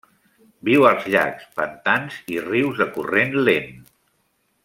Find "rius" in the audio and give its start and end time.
2.47-2.81